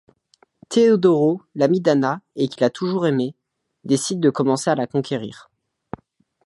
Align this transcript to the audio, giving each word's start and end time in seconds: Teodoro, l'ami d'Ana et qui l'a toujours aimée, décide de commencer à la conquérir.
Teodoro, 0.69 1.43
l'ami 1.53 1.79
d'Ana 1.79 2.21
et 2.35 2.47
qui 2.47 2.59
l'a 2.61 2.71
toujours 2.71 3.05
aimée, 3.05 3.35
décide 3.83 4.19
de 4.19 4.31
commencer 4.31 4.71
à 4.71 4.75
la 4.75 4.87
conquérir. 4.87 5.51